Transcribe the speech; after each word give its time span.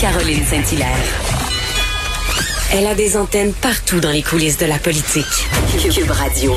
Caroline 0.00 0.44
Saint-Hilaire. 0.44 0.96
Elle 2.72 2.86
a 2.86 2.94
des 2.94 3.16
antennes 3.16 3.52
partout 3.52 3.98
dans 3.98 4.12
les 4.12 4.22
coulisses 4.22 4.56
de 4.56 4.66
la 4.66 4.78
politique. 4.78 5.24
Cube 5.92 6.10
Radio. 6.10 6.52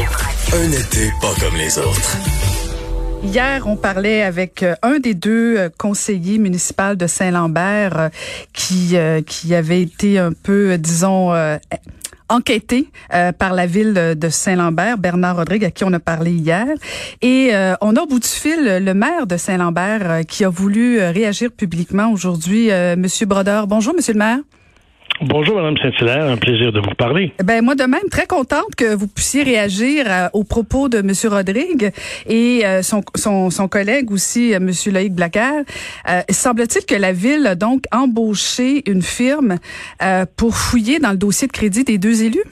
Un 0.54 0.72
été 0.72 1.12
pas 1.20 1.34
comme 1.40 1.56
les 1.58 1.76
autres. 1.80 2.18
Hier, 3.24 3.64
on 3.66 3.78
parlait 3.78 4.22
avec 4.22 4.62
euh, 4.62 4.76
un 4.84 5.00
des 5.00 5.16
deux 5.16 5.58
euh, 5.58 5.70
conseillers 5.76 6.38
municipaux 6.38 6.96
de 6.96 7.08
Saint-Lambert 7.08 8.00
euh, 8.00 8.10
qui 8.54 8.96
qui 9.26 9.56
avait 9.56 9.82
été 9.82 10.20
un 10.20 10.34
peu, 10.34 10.78
disons, 10.78 11.32
enquêté 12.32 12.88
par 13.38 13.54
la 13.54 13.66
ville 13.66 14.16
de 14.16 14.30
Saint-Lambert, 14.30 14.98
Bernard 14.98 15.38
Rodrigue, 15.38 15.66
à 15.66 15.72
qui 15.72 15.84
on 15.84 15.94
a 15.94 16.00
parlé 16.00 16.32
hier. 16.32 16.66
Et 17.22 17.52
on 17.82 17.96
a 17.96 18.02
au 18.02 18.08
bout 18.08 18.20
du 18.20 18.28
fil 18.28 18.64
le 18.64 18.94
maire 18.94 19.28
de 19.28 19.38
Saint-Lambert 19.38 20.22
qui 20.28 20.44
a 20.44 20.50
voulu 20.50 21.00
réagir 21.00 21.52
publiquement 21.52 22.12
aujourd'hui. 22.12 22.70
Monsieur 22.98 23.26
Brodeur, 23.26 23.68
bonjour, 23.68 23.94
monsieur 23.94 24.14
le 24.14 24.20
maire. 24.20 24.40
Bonjour, 25.24 25.56
Mme 25.56 25.78
Saint-Hilaire. 25.78 26.26
Un 26.26 26.38
plaisir 26.38 26.72
de 26.72 26.80
vous 26.80 26.96
parler. 26.98 27.32
Ben, 27.44 27.64
moi 27.64 27.76
de 27.76 27.84
même, 27.84 28.10
très 28.10 28.26
contente 28.26 28.74
que 28.76 28.96
vous 28.96 29.08
puissiez 29.08 29.44
réagir 29.44 30.06
euh, 30.08 30.28
aux 30.34 30.44
propos 30.44 30.90
de 30.90 30.98
M. 30.98 31.12
Rodrigue 31.32 31.92
et 32.28 32.66
euh, 32.66 32.82
son, 32.82 33.02
son, 33.16 33.52
son, 33.52 33.68
collègue 33.68 34.12
aussi, 34.12 34.54
euh, 34.54 34.58
M. 34.58 34.72
Loïc 34.92 35.14
Blacker. 35.14 35.62
Semble-t-il 36.30 36.86
que 36.88 37.00
la 37.00 37.14
Ville 37.14 37.46
a 37.46 37.54
donc 37.54 37.84
embauché 37.92 38.82
une 38.90 39.04
firme 39.04 39.58
pour 40.38 40.56
fouiller 40.56 41.00
dans 41.00 41.12
le 41.12 41.18
dossier 41.18 41.48
de 41.48 41.54
crédit 41.54 41.84
des 41.84 42.00
deux 42.00 42.24
élus? 42.24 42.44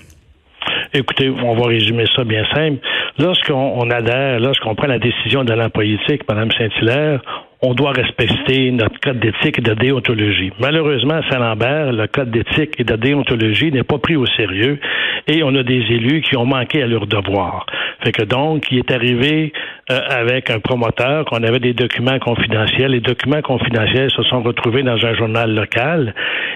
Écoutez, 0.94 1.30
on 1.30 1.56
va 1.56 1.68
résumer 1.68 2.06
ça 2.16 2.24
bien 2.24 2.44
simple. 2.54 2.80
Lorsqu'on 3.18 3.90
adhère, 3.90 4.40
lorsqu'on 4.40 4.76
prend 4.76 4.88
la 4.88 5.00
décision 5.00 5.44
de 5.44 5.54
la 5.54 5.70
politique, 5.70 6.22
Mme 6.30 6.52
Saint-Hilaire, 6.52 7.22
on 7.62 7.74
doit 7.74 7.92
respecter 7.92 8.72
notre 8.72 9.00
code 9.02 9.20
d'éthique 9.20 9.60
et 9.60 9.62
de 9.62 9.74
déontologie. 9.74 10.52
Malheureusement, 10.60 11.16
à 11.16 11.30
Saint-Lambert, 11.30 11.92
le 11.92 12.08
code 12.08 12.32
d'éthique 12.32 12.80
et 12.80 12.86
de 12.86 12.96
déontologie 12.96 13.72
n'est 13.72 13.84
pas 13.84 13.98
pris 13.98 14.16
au 14.16 14.26
sérieux 14.26 14.80
et 15.28 15.44
on 15.44 15.54
a 15.56 15.64
des 15.64 15.84
élus 15.90 16.22
qui 16.22 16.38
ont 16.38 16.46
manqué 16.46 16.82
à 16.82 16.88
leur 16.88 17.06
devoir. 17.06 17.66
Fait 18.04 18.14
que 18.14 18.24
donc, 18.24 18.72
il 18.72 18.80
est 18.80 18.92
arrivé 18.92 19.52
euh, 19.92 20.00
avec 20.10 20.50
un 20.50 20.60
promoteur 20.60 21.26
qu'on 21.26 21.44
avait 21.44 21.60
des 21.60 21.74
documents 21.74 22.20
confidentiels. 22.20 22.92
Les 22.92 23.00
documents 23.00 23.42
confidentiels 23.42 24.12
se 24.12 24.24
sont 24.24 24.42
retrouvés 24.42 24.84
dans 24.84 25.04
un 25.04 25.14
journal 25.16 25.54
local 25.54 26.14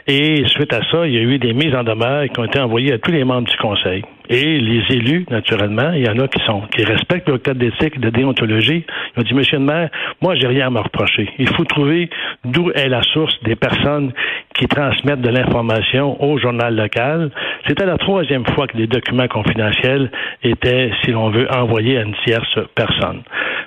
et 0.07 0.43
suite 0.47 0.73
à 0.73 0.81
ça, 0.91 1.07
il 1.07 1.13
y 1.13 1.17
a 1.17 1.21
eu 1.21 1.39
des 1.39 1.53
mises 1.53 1.73
en 1.73 1.83
demeure 1.83 2.25
qui 2.25 2.39
ont 2.39 2.43
été 2.43 2.59
envoyées 2.59 2.93
à 2.93 2.97
tous 2.97 3.11
les 3.11 3.23
membres 3.23 3.47
du 3.47 3.57
conseil. 3.57 4.03
Et 4.29 4.59
les 4.59 4.83
élus, 4.89 5.25
naturellement, 5.29 5.91
il 5.93 6.05
y 6.05 6.09
en 6.09 6.19
a 6.19 6.27
qui 6.27 6.43
sont 6.45 6.61
qui 6.75 6.83
respectent 6.83 7.29
le 7.29 7.37
code 7.37 7.57
d'éthique, 7.57 7.99
de 7.99 8.09
déontologie. 8.09 8.85
Ils 9.15 9.19
ont 9.19 9.23
dit, 9.23 9.33
Monsieur 9.33 9.57
le 9.57 9.65
maire, 9.65 9.89
moi, 10.21 10.35
j'ai 10.35 10.47
rien 10.47 10.67
à 10.67 10.69
me 10.69 10.79
reprocher. 10.79 11.29
Il 11.39 11.49
faut 11.49 11.65
trouver 11.65 12.09
d'où 12.45 12.71
est 12.71 12.87
la 12.87 13.01
source 13.01 13.37
des 13.43 13.55
personnes 13.55 14.11
qui 14.53 14.67
transmettent 14.67 15.21
de 15.21 15.29
l'information 15.29 16.21
au 16.23 16.37
journal 16.37 16.75
local. 16.75 17.31
C'était 17.67 17.85
la 17.85 17.97
troisième 17.97 18.45
fois 18.45 18.67
que 18.67 18.77
les 18.77 18.87
documents 18.87 19.27
confidentiels 19.27 20.11
étaient, 20.43 20.91
si 21.03 21.11
l'on 21.11 21.29
veut, 21.29 21.47
envoyés 21.51 21.97
à 21.97 22.01
une 22.01 22.15
tierce 22.25 22.59
personne. 22.75 23.23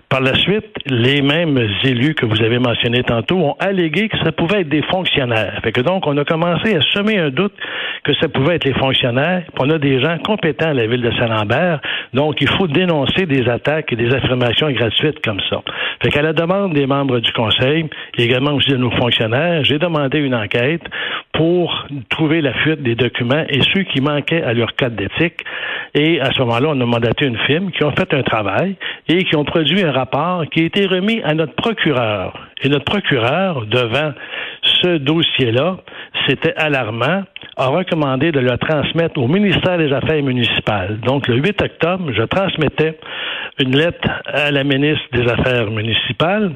Par 0.08 0.20
la 0.20 0.34
suite, 0.34 0.70
les 0.86 1.20
mêmes 1.20 1.58
élus 1.82 2.14
que 2.14 2.26
vous 2.26 2.40
avez 2.40 2.60
mentionnés 2.60 3.02
tantôt 3.02 3.38
ont 3.38 3.56
allégué 3.58 4.08
que 4.08 4.16
ça 4.18 4.30
pouvait 4.30 4.60
être 4.60 4.68
des 4.68 4.82
fonctionnaires. 4.82 5.58
Fait 5.64 5.72
que 5.72 5.80
donc, 5.80 6.06
on 6.06 6.16
a 6.16 6.24
commencé 6.24 6.76
à 6.76 6.80
semer 6.92 7.18
un 7.18 7.30
doute 7.30 7.54
que 8.06 8.14
ça 8.20 8.28
pouvait 8.28 8.54
être 8.54 8.64
les 8.64 8.74
fonctionnaires. 8.74 9.42
On 9.58 9.68
a 9.68 9.78
des 9.78 10.00
gens 10.00 10.16
compétents 10.18 10.68
à 10.68 10.74
la 10.74 10.86
ville 10.86 11.02
de 11.02 11.10
Saint-Lambert. 11.18 11.80
Donc, 12.14 12.36
il 12.40 12.48
faut 12.48 12.68
dénoncer 12.68 13.26
des 13.26 13.48
attaques 13.48 13.92
et 13.92 13.96
des 13.96 14.14
affirmations 14.14 14.70
gratuites 14.70 15.20
comme 15.24 15.40
ça. 15.50 15.60
Fait 16.00 16.10
qu'à 16.10 16.22
la 16.22 16.32
demande 16.32 16.72
des 16.72 16.86
membres 16.86 17.18
du 17.18 17.32
conseil, 17.32 17.86
et 18.16 18.22
également 18.22 18.52
aussi 18.52 18.70
de 18.70 18.76
nos 18.76 18.92
fonctionnaires, 18.92 19.64
j'ai 19.64 19.80
demandé 19.80 20.20
une 20.20 20.36
enquête 20.36 20.82
pour 21.32 21.86
trouver 22.08 22.42
la 22.42 22.54
fuite 22.54 22.82
des 22.82 22.94
documents 22.94 23.44
et 23.48 23.60
ceux 23.74 23.82
qui 23.82 24.00
manquaient 24.00 24.42
à 24.42 24.54
leur 24.54 24.76
code 24.76 24.94
d'éthique. 24.94 25.44
Et 25.94 26.20
à 26.20 26.30
ce 26.30 26.38
moment-là, 26.42 26.68
on 26.70 26.80
a 26.80 26.86
mandaté 26.86 27.26
une 27.26 27.38
firme 27.38 27.72
qui 27.72 27.82
ont 27.82 27.90
fait 27.90 28.14
un 28.14 28.22
travail 28.22 28.76
et 29.08 29.24
qui 29.24 29.34
ont 29.34 29.44
produit 29.44 29.82
un 29.82 29.90
rapport 29.90 30.44
qui 30.50 30.60
a 30.60 30.64
été 30.64 30.86
remis 30.86 31.22
à 31.24 31.34
notre 31.34 31.54
procureur. 31.54 32.38
Et 32.62 32.68
notre 32.68 32.84
procureur, 32.84 33.66
devant 33.66 34.12
ce 34.62 34.96
dossier-là, 34.98 35.78
c'était 36.26 36.54
alarmant, 36.56 37.22
a 37.56 37.68
recommandé 37.68 38.32
de 38.32 38.40
le 38.40 38.56
transmettre 38.58 39.18
au 39.18 39.28
ministère 39.28 39.78
des 39.78 39.92
Affaires 39.92 40.22
municipales. 40.22 41.00
Donc, 41.00 41.26
le 41.26 41.36
8 41.36 41.62
octobre, 41.62 42.12
je 42.12 42.22
transmettais 42.22 42.98
une 43.58 43.76
lettre 43.76 44.08
à 44.26 44.50
la 44.50 44.62
ministre 44.62 45.06
des 45.12 45.26
Affaires 45.30 45.70
municipales 45.70 46.52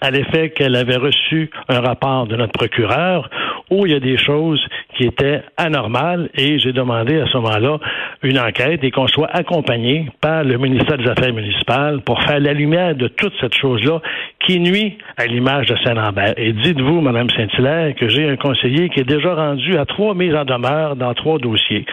à 0.00 0.10
l'effet 0.10 0.50
qu'elle 0.50 0.76
avait 0.76 0.96
reçu 0.96 1.50
un 1.68 1.80
rapport 1.80 2.26
de 2.26 2.36
notre 2.36 2.52
procureur 2.52 3.30
où 3.70 3.86
il 3.86 3.92
y 3.92 3.94
a 3.94 4.00
des 4.00 4.16
choses 4.16 4.60
qui 4.96 5.04
étaient 5.04 5.42
anormales 5.56 6.28
et 6.34 6.58
j'ai 6.58 6.72
demandé 6.72 7.20
à 7.20 7.26
ce 7.26 7.36
moment-là 7.38 7.78
une 8.24 8.38
enquête 8.38 8.82
et 8.82 8.90
qu'on 8.90 9.06
soit 9.06 9.28
accompagné 9.30 10.06
par 10.20 10.44
le 10.44 10.56
ministère 10.58 10.96
des 10.96 11.08
Affaires 11.08 11.32
municipales 11.32 12.00
pour 12.00 12.22
faire 12.22 12.40
la 12.40 12.52
lumière 12.52 12.94
de 12.94 13.08
toute 13.08 13.34
cette 13.40 13.54
chose-là 13.54 14.00
qui 14.40 14.58
nuit 14.58 14.98
à 15.16 15.26
l'image 15.26 15.66
de 15.66 15.76
Saint-Lambert. 15.84 16.34
Et 16.36 16.52
dites-vous, 16.52 17.00
Mme 17.00 17.28
Saint-Hilaire, 17.30 17.94
que 17.94 18.08
j'ai 18.08 18.28
un 18.28 18.36
conseiller 18.36 18.88
qui 18.88 19.00
est 19.00 19.08
déjà 19.08 19.34
rendu 19.34 19.76
à 19.76 19.84
trois 19.84 20.14
mises 20.14 20.34
en 20.34 20.44
demeure 20.44 20.96
dans 20.96 21.12
trois 21.14 21.38
dossiers. 21.38 21.84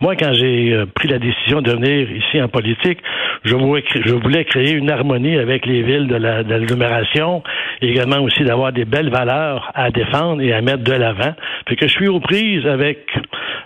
Moi, 0.00 0.14
quand 0.14 0.32
j'ai 0.32 0.72
euh, 0.72 0.86
pris 0.86 1.08
la 1.08 1.18
décision 1.18 1.60
de 1.60 1.72
venir 1.72 2.08
ici 2.12 2.40
en 2.40 2.48
politique, 2.48 2.98
je 3.44 3.54
voulais, 3.54 4.44
créer 4.44 4.72
une 4.72 4.90
harmonie 4.90 5.36
avec 5.36 5.66
les 5.66 5.82
villes 5.82 6.06
de 6.06 6.16
l'agglomération, 6.16 7.42
également 7.80 8.18
aussi 8.20 8.44
d'avoir 8.44 8.72
des 8.72 8.84
belles 8.84 9.10
valeurs 9.10 9.70
à 9.74 9.90
défendre 9.90 10.42
et 10.42 10.52
à 10.52 10.60
mettre 10.60 10.84
de 10.84 10.92
l'avant. 10.92 11.34
Fait 11.68 11.76
que 11.76 11.86
je 11.86 11.92
suis 11.92 12.08
aux 12.08 12.20
prises 12.20 12.66
avec 12.66 13.06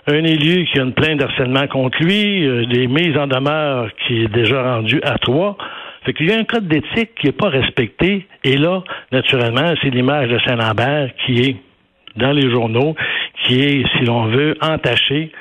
un 0.07 0.23
élu 0.23 0.65
qui 0.65 0.79
a 0.79 0.83
une 0.83 0.93
plainte 0.93 1.19
d'harcèlement 1.19 1.67
contre 1.67 1.97
lui, 2.03 2.45
euh, 2.45 2.65
des 2.65 2.87
mises 2.87 3.17
en 3.17 3.27
demeure 3.27 3.89
qui 4.05 4.23
est 4.23 4.27
déjà 4.27 4.75
rendu 4.75 4.99
à 5.03 5.17
trois. 5.17 5.57
Fait 6.05 6.13
qu'il 6.13 6.29
y 6.29 6.33
a 6.33 6.37
un 6.37 6.43
code 6.43 6.67
d'éthique 6.67 7.15
qui 7.15 7.27
n'est 7.27 7.33
pas 7.33 7.49
respecté. 7.49 8.27
Et 8.43 8.57
là, 8.57 8.83
naturellement, 9.11 9.73
c'est 9.81 9.89
l'image 9.89 10.29
de 10.29 10.39
Saint-Lambert 10.45 11.11
qui 11.25 11.41
est 11.41 11.55
dans 12.17 12.31
les 12.31 12.51
journaux, 12.51 12.95
qui 13.43 13.61
est, 13.61 13.83
si 13.97 14.05
l'on 14.05 14.25
veut, 14.25 14.55
entaché 14.61 15.31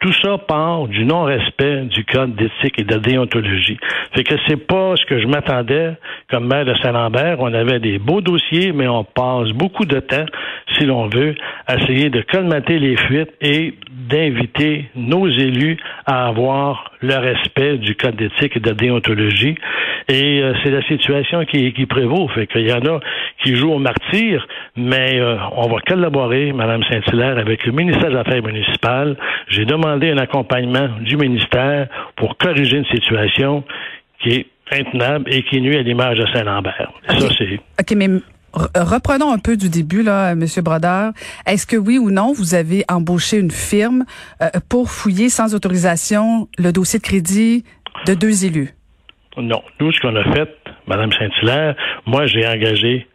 tout 0.00 0.12
ça 0.22 0.38
part 0.38 0.86
du 0.86 1.04
non-respect 1.04 1.82
du 1.86 2.04
code 2.04 2.36
d'éthique 2.36 2.78
et 2.78 2.84
de 2.84 2.98
déontologie. 2.98 3.78
Fait 4.14 4.22
que 4.22 4.34
c'est 4.46 4.66
pas 4.66 4.94
ce 4.96 5.04
que 5.06 5.20
je 5.20 5.26
m'attendais 5.26 5.94
comme 6.30 6.46
maire 6.46 6.64
de 6.64 6.74
Saint-Lambert. 6.82 7.38
On 7.40 7.52
avait 7.52 7.80
des 7.80 7.98
beaux 7.98 8.20
dossiers, 8.20 8.72
mais 8.72 8.86
on 8.86 9.02
passe 9.02 9.48
beaucoup 9.50 9.86
de 9.86 9.98
temps, 9.98 10.26
si 10.76 10.84
l'on 10.84 11.08
veut, 11.08 11.34
essayer 11.68 12.10
de 12.10 12.20
colmater 12.22 12.78
les 12.78 12.96
fuites 12.96 13.32
et 13.40 13.74
d'inviter 13.90 14.86
nos 14.94 15.28
élus 15.28 15.76
à 16.06 16.26
avoir 16.26 16.92
le 17.00 17.16
respect 17.16 17.78
du 17.78 17.94
code 17.94 18.16
d'éthique 18.16 18.56
et 18.56 18.60
de 18.60 18.72
déontologie. 18.72 19.56
Et 20.08 20.42
euh, 20.42 20.54
c'est 20.62 20.70
la 20.70 20.82
situation 20.82 21.44
qui, 21.44 21.72
qui 21.72 21.86
prévaut. 21.86 22.28
Fait 22.28 22.46
qu'il 22.46 22.66
y 22.66 22.72
en 22.72 22.84
a 22.84 23.00
qui 23.42 23.54
jouent 23.56 23.72
au 23.72 23.78
martyr, 23.78 24.46
mais 24.76 25.20
euh, 25.20 25.36
on 25.52 25.68
va 25.68 25.80
collaborer, 25.86 26.52
Mme 26.52 26.82
Saint-Hilaire, 26.84 27.38
avec 27.38 27.64
le 27.66 27.72
ministère 27.72 28.10
des 28.10 28.16
Affaires 28.16 28.42
municipales. 28.42 29.16
J'ai 29.48 29.64
demandé 29.64 30.10
un 30.10 30.18
accompagnement 30.18 30.88
du 31.00 31.16
ministère 31.16 31.88
pour 32.16 32.36
corriger 32.38 32.78
une 32.78 32.86
situation 32.86 33.64
qui 34.20 34.30
est 34.30 34.46
intenable 34.72 35.32
et 35.32 35.42
qui 35.42 35.60
nuit 35.60 35.76
à 35.76 35.82
l'image 35.82 36.18
de 36.18 36.26
Saint-Lambert. 36.32 36.92
Ça, 37.08 37.28
c'est... 37.38 37.60
OK, 37.80 37.96
mais 37.96 38.08
reprenons 38.52 39.32
un 39.32 39.38
peu 39.38 39.56
du 39.56 39.68
début, 39.68 40.02
là, 40.02 40.32
M. 40.32 40.44
Brodeur. 40.62 41.12
Est-ce 41.46 41.66
que 41.66 41.76
oui 41.76 41.98
ou 41.98 42.10
non, 42.10 42.32
vous 42.32 42.54
avez 42.54 42.84
embauché 42.88 43.38
une 43.38 43.50
firme 43.50 44.04
euh, 44.42 44.48
pour 44.68 44.90
fouiller 44.90 45.28
sans 45.28 45.54
autorisation 45.54 46.48
le 46.58 46.72
dossier 46.72 46.98
de 46.98 47.04
crédit 47.04 47.64
de 48.06 48.14
deux 48.14 48.44
élus? 48.44 48.74
Non. 49.36 49.62
Nous, 49.80 49.92
ce 49.92 50.00
qu'on 50.00 50.16
a 50.16 50.24
fait, 50.34 50.48
Mme 50.86 51.12
Saint-Hilaire, 51.12 51.76
moi, 52.06 52.26
j'ai 52.26 52.46
engagé 52.46 53.06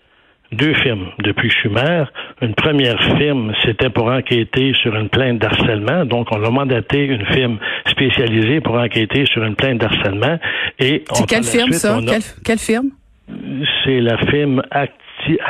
deux 0.54 0.74
firmes 0.76 1.08
depuis 1.20 1.50
que 1.50 1.54
je 1.54 1.60
suis 1.60 1.70
maire. 1.70 2.12
Une 2.42 2.54
première 2.54 3.02
firme, 3.18 3.54
c'était 3.66 3.90
pour 3.90 4.06
enquêter 4.06 4.74
sur 4.82 4.96
une 4.96 5.10
plainte 5.10 5.40
d'harcèlement. 5.40 6.06
Donc, 6.06 6.28
on 6.32 6.44
a 6.44 6.50
mandaté 6.50 7.06
une 7.06 7.26
firme 7.26 7.58
spécialisée 7.90 8.62
pour 8.62 8.76
enquêter 8.76 9.26
sur 9.26 9.44
une 9.44 9.56
plainte 9.56 9.80
d'harcèlement. 9.80 10.40
Et 10.80 11.04
c'est 11.14 11.26
quelle 11.26 11.44
firme, 11.44 11.72
ça? 11.72 12.00
Quelle, 12.46 12.60
firme? 12.60 12.90
C'est 13.84 14.00
la 14.00 14.18
firme 14.28 14.62
Act 14.72 14.94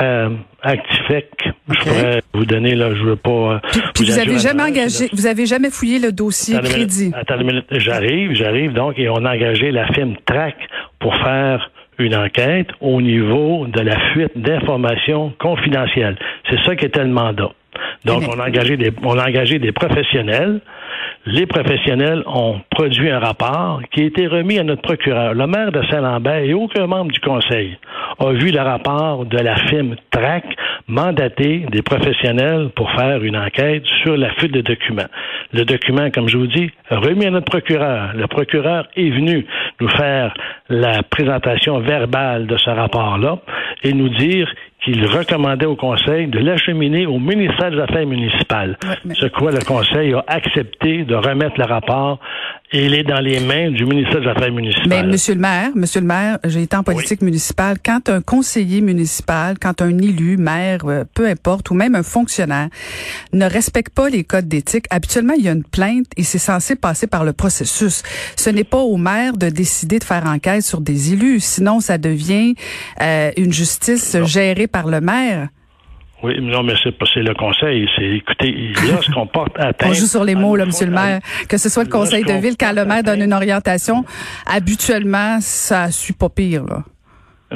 Euh, 0.00 0.30
Actifec. 0.62 1.28
Je 1.68 1.74
pourrais 1.80 2.22
vous 2.32 2.44
donner 2.46 2.74
là, 2.74 2.94
je 2.94 3.02
veux 3.02 3.16
pas. 3.16 3.30
euh, 3.30 3.58
Puis 3.94 4.04
vous 4.06 4.12
avez 4.18 4.20
assurer 4.34 4.38
jamais 4.38 4.62
un- 4.62 4.66
engagé, 4.68 5.08
vous 5.12 5.26
avez 5.26 5.46
jamais 5.46 5.70
fouillé 5.70 5.98
le 5.98 6.10
dossier 6.12 6.56
Attends 6.56 6.66
une 6.68 6.72
minute, 6.74 6.88
crédit? 6.90 7.12
Attends 7.14 7.40
une 7.40 7.46
minute. 7.46 7.66
J'arrive, 7.70 8.32
j'arrive 8.34 8.72
donc 8.72 8.98
et 8.98 9.08
on 9.08 9.24
a 9.24 9.34
engagé 9.34 9.70
la 9.70 9.86
firme 9.92 10.14
TRAC 10.26 10.56
pour 11.00 11.14
faire 11.16 11.70
une 11.98 12.14
enquête 12.16 12.68
au 12.80 13.00
niveau 13.00 13.66
de 13.66 13.80
la 13.80 13.98
fuite 14.12 14.32
d'informations 14.36 15.32
confidentielles. 15.38 16.16
C'est 16.50 16.58
ça 16.64 16.74
qui 16.76 16.86
était 16.86 17.04
le 17.04 17.10
mandat. 17.10 17.50
Donc, 18.04 18.22
on 18.28 18.38
a 18.40 18.46
engagé 18.48 18.76
des, 18.76 18.92
on 19.02 19.18
a 19.18 19.26
engagé 19.28 19.58
des 19.58 19.72
professionnels. 19.72 20.60
Les 21.26 21.46
professionnels 21.46 22.22
ont 22.26 22.60
produit 22.68 23.10
un 23.10 23.18
rapport 23.18 23.80
qui 23.90 24.02
a 24.02 24.04
été 24.04 24.26
remis 24.26 24.58
à 24.58 24.62
notre 24.62 24.82
procureur. 24.82 25.32
Le 25.32 25.46
maire 25.46 25.72
de 25.72 25.82
Saint-Lambert 25.90 26.44
et 26.44 26.52
aucun 26.52 26.86
membre 26.86 27.12
du 27.12 27.20
conseil 27.20 27.78
a 28.18 28.32
vu 28.32 28.50
le 28.50 28.60
rapport 28.60 29.24
de 29.24 29.38
la 29.38 29.56
firme 29.68 29.96
TRAC 30.10 30.44
mandater 30.86 31.64
des 31.70 31.80
professionnels 31.80 32.68
pour 32.76 32.90
faire 32.92 33.22
une 33.24 33.38
enquête 33.38 33.84
sur 34.02 34.18
la 34.18 34.32
fuite 34.34 34.52
de 34.52 34.60
documents. 34.60 35.08
Le 35.54 35.64
document, 35.64 36.10
comme 36.10 36.28
je 36.28 36.36
vous 36.36 36.46
dis, 36.46 36.70
remis 36.90 37.24
à 37.24 37.30
notre 37.30 37.50
procureur. 37.50 38.12
Le 38.14 38.26
procureur 38.26 38.86
est 38.94 39.08
venu 39.08 39.46
nous 39.80 39.88
faire 39.88 40.34
la 40.68 41.02
présentation 41.04 41.78
verbale 41.78 42.46
de 42.46 42.58
ce 42.58 42.68
rapport-là 42.68 43.38
et 43.82 43.94
nous 43.94 44.10
dire 44.10 44.52
qu'il 44.84 45.04
recommandait 45.06 45.66
au 45.66 45.76
Conseil 45.76 46.26
de 46.26 46.38
l'acheminer 46.38 47.06
au 47.06 47.18
ministère 47.18 47.70
des 47.70 47.80
Affaires 47.80 48.06
municipales. 48.06 48.76
Mais- 49.04 49.14
Ce 49.14 49.26
quoi 49.26 49.50
le 49.50 49.60
Conseil 49.64 50.12
a 50.14 50.24
accepté 50.26 51.04
de 51.04 51.14
remettre 51.14 51.58
le 51.58 51.64
rapport 51.64 52.18
et 52.74 52.86
il 52.86 52.94
est 52.94 53.04
dans 53.04 53.20
les 53.20 53.38
mains 53.38 53.70
du 53.70 53.86
ministère 53.86 54.20
des 54.20 54.26
Affaires 54.26 54.52
municipales. 54.52 54.88
Mais 54.88 55.02
Monsieur 55.04 55.34
le 55.34 55.40
maire, 55.40 55.70
Monsieur 55.76 56.00
le 56.00 56.08
maire, 56.08 56.38
j'ai 56.42 56.62
été 56.62 56.76
en 56.76 56.82
politique 56.82 57.22
municipale. 57.22 57.76
Quand 57.84 58.08
un 58.08 58.20
conseiller 58.20 58.80
municipal, 58.80 59.56
quand 59.60 59.80
un 59.80 59.96
élu, 59.98 60.36
maire, 60.36 60.80
euh, 60.86 61.04
peu 61.14 61.28
importe, 61.28 61.70
ou 61.70 61.74
même 61.74 61.94
un 61.94 62.02
fonctionnaire, 62.02 62.68
ne 63.32 63.46
respecte 63.46 63.94
pas 63.94 64.08
les 64.08 64.24
codes 64.24 64.48
d'éthique, 64.48 64.86
habituellement 64.90 65.34
il 65.38 65.44
y 65.44 65.48
a 65.48 65.52
une 65.52 65.62
plainte 65.62 66.06
et 66.16 66.24
c'est 66.24 66.38
censé 66.38 66.74
passer 66.74 67.06
par 67.06 67.24
le 67.24 67.32
processus. 67.32 68.02
Ce 68.34 68.50
n'est 68.50 68.64
pas 68.64 68.82
au 68.82 68.96
maire 68.96 69.36
de 69.36 69.50
décider 69.50 70.00
de 70.00 70.04
faire 70.04 70.26
enquête 70.26 70.62
sur 70.62 70.80
des 70.80 71.12
élus, 71.12 71.38
sinon 71.38 71.78
ça 71.78 71.96
devient 71.96 72.56
euh, 73.00 73.30
une 73.36 73.52
justice 73.52 74.16
gérée 74.24 74.66
par 74.66 74.88
le 74.88 75.00
maire. 75.00 75.48
Oui, 76.22 76.34
mais 76.40 76.52
non, 76.52 76.62
mais 76.62 76.74
c'est 76.82 76.96
pas 76.96 77.04
c'est 77.12 77.20
le 77.22 77.34
Conseil. 77.34 77.86
C'est 77.96 78.04
écoutez, 78.04 78.72
lorsqu'on 78.90 79.26
porte 79.26 79.58
atteinte. 79.58 79.90
On 79.90 79.94
joue 79.94 80.06
sur 80.06 80.24
les 80.24 80.34
mots, 80.34 80.56
là, 80.56 80.64
Monsieur 80.64 80.86
le 80.86 80.92
maire. 80.92 81.20
Que 81.48 81.58
ce 81.58 81.68
soit 81.68 81.84
le 81.84 81.90
conseil 81.90 82.24
de 82.24 82.32
ville, 82.32 82.56
quand 82.58 82.72
le 82.72 82.84
maire 82.84 83.02
donne 83.02 83.20
une 83.20 83.34
orientation, 83.34 84.04
habituellement, 84.46 85.38
ça 85.40 85.90
suit 85.90 86.14
pas 86.14 86.28
pire, 86.28 86.64
là. 86.64 86.82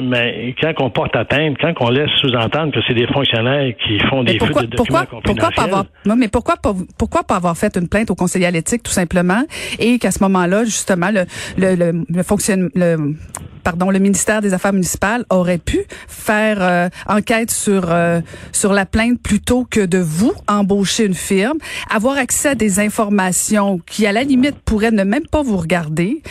Mais 0.01 0.55
quand 0.61 0.73
on 0.79 0.89
porte 0.91 1.15
atteinte, 1.15 1.57
quand 1.59 1.73
on 1.81 1.89
laisse 1.89 2.09
sous-entendre 2.21 2.71
que 2.71 2.79
c'est 2.87 2.93
des 2.93 3.07
fonctionnaires 3.07 3.73
qui 3.85 3.99
font 4.07 4.23
des 4.23 4.37
pourquoi, 4.37 4.61
de 4.63 4.75
pourquoi, 4.75 5.05
pourquoi 5.23 5.49
pas 5.49 5.63
avoir, 5.63 5.85
non, 6.05 6.15
mais 6.15 6.29
pourquoi 6.29 6.55
pas, 6.55 6.73
pourquoi 6.97 7.23
pas 7.23 7.35
avoir 7.35 7.57
fait 7.57 7.75
une 7.75 7.89
plainte 7.89 8.09
au 8.09 8.15
conseiller 8.15 8.45
à 8.45 8.51
l'éthique, 8.51 8.83
tout 8.83 8.91
simplement, 8.91 9.43
et 9.77 9.99
qu'à 9.99 10.11
ce 10.11 10.23
moment-là, 10.23 10.63
justement, 10.63 11.09
le, 11.11 11.25
le, 11.57 11.75
le, 11.75 12.05
le 12.07 12.23
fonctionne, 12.23 12.69
le, 12.75 13.15
pardon, 13.63 13.89
le 13.89 13.99
ministère 13.99 14.41
des 14.41 14.53
Affaires 14.53 14.73
municipales 14.73 15.25
aurait 15.29 15.57
pu 15.57 15.85
faire 16.07 16.57
euh, 16.61 16.89
enquête 17.07 17.51
sur 17.51 17.91
euh, 17.91 18.21
sur 18.51 18.73
la 18.73 18.85
plainte 18.85 19.21
plutôt 19.21 19.65
que 19.69 19.85
de 19.85 19.97
vous 19.97 20.33
embaucher 20.47 21.05
une 21.05 21.13
firme, 21.13 21.57
avoir 21.89 22.17
accès 22.17 22.49
à 22.49 22.55
des 22.55 22.79
informations 22.79 23.79
qui, 23.85 24.05
à 24.05 24.11
la 24.11 24.23
limite, 24.23 24.55
pourraient 24.65 24.91
ne 24.91 25.03
même 25.03 25.27
pas 25.27 25.41
vous 25.41 25.57
regarder, 25.57 26.21